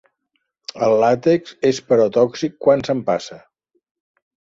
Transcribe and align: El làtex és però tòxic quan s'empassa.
El 0.85 0.95
làtex 1.03 1.53
és 1.69 1.81
però 1.91 2.07
tòxic 2.15 2.57
quan 2.67 2.81
s'empassa. 2.89 3.39